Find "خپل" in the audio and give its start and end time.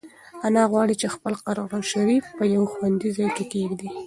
1.15-1.33